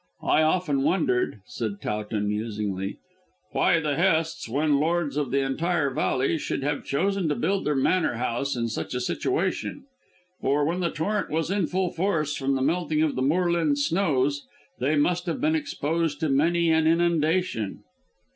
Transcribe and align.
I 0.23 0.41
often 0.41 0.81
wondered," 0.81 1.41
said 1.45 1.79
Towton 1.79 2.27
musingly, 2.27 2.97
"why 3.51 3.79
the 3.79 3.95
Hests, 3.97 4.49
when 4.49 4.79
lords 4.79 5.15
of 5.15 5.29
the 5.29 5.45
entire 5.45 5.91
valley, 5.91 6.39
should 6.39 6.63
have 6.63 6.83
chosen 6.83 7.29
to 7.29 7.35
build 7.35 7.65
their 7.65 7.75
manor 7.75 8.15
house 8.15 8.55
in 8.55 8.67
such 8.67 8.95
a 8.95 8.99
situation; 8.99 9.85
for, 10.41 10.65
when 10.65 10.79
the 10.79 10.89
torrent 10.89 11.29
was 11.29 11.51
in 11.51 11.67
full 11.67 11.91
force 11.91 12.35
from 12.35 12.55
the 12.55 12.63
melting 12.63 13.03
of 13.03 13.15
the 13.15 13.21
moorland 13.21 13.77
snows, 13.77 14.47
they 14.79 14.95
must 14.95 15.27
have 15.27 15.39
been 15.39 15.53
exposed 15.55 16.19
to 16.21 16.29
many 16.29 16.71
an 16.71 16.87
inundation." 16.87 17.83